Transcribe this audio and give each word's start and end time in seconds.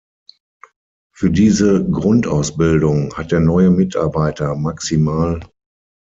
Für 1.13 1.29
diese 1.29 1.87
"Grundausbildung" 1.87 3.13
hat 3.13 3.31
der 3.31 3.39
neue 3.39 3.69
Mitarbeiter 3.69 4.55
max. 4.55 4.91